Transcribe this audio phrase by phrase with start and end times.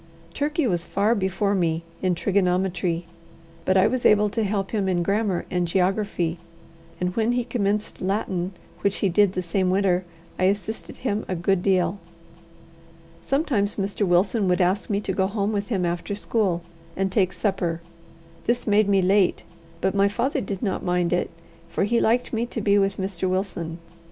[0.33, 3.05] Turkey was far before me in trigonometry,
[3.65, 6.39] but I was able to help him in grammar and geography,
[6.99, 8.51] and when he commenced Latin,
[8.81, 10.03] which he did the same winter,
[10.39, 11.99] I assisted him a good deal.
[13.21, 14.03] Sometimes Mr.
[14.07, 16.63] Wilson would ask me to go home with him after school,
[16.97, 17.79] and take supper.
[18.45, 19.43] This made me late,
[19.81, 21.29] but my father did not mind it,
[21.69, 23.29] for he liked me to be with Mr.
[23.29, 23.77] Wilson.